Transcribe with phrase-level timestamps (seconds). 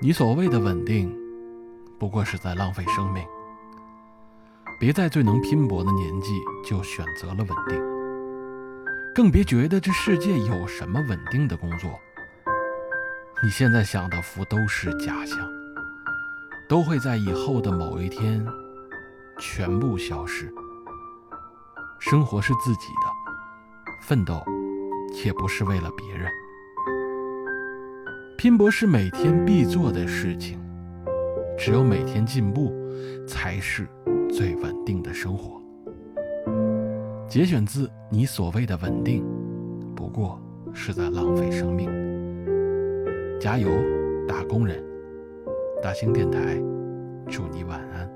[0.00, 1.16] 你所谓的稳定，
[1.98, 3.24] 不过是在浪费生命。
[4.78, 6.32] 别在最能拼搏的年纪
[6.64, 7.80] 就选择了稳定，
[9.14, 11.98] 更别觉得这世界有什么稳定的工作。
[13.42, 15.38] 你现在享的福都是假象，
[16.68, 18.44] 都会在以后的某一天
[19.38, 20.52] 全部消失。
[21.98, 24.44] 生活是自己的，奋斗
[25.14, 26.30] 且不是为了别人。
[28.44, 30.60] 拼搏是每天必做的事情，
[31.56, 32.70] 只有每天进步，
[33.26, 33.88] 才是
[34.28, 35.58] 最稳定的生活。
[37.26, 39.24] 节选自你所谓的稳定，
[39.96, 40.38] 不过
[40.74, 41.88] 是在浪费生命。
[43.40, 43.70] 加油，
[44.28, 44.84] 打工人！
[45.82, 46.62] 大兴电台，
[47.26, 48.06] 祝你晚安。